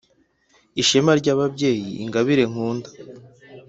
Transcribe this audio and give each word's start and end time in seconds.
Ishema 0.81 1.11
ry’ababyeyi 1.19 1.89
Ingabire 2.03 2.43
nkunda! 2.51 2.89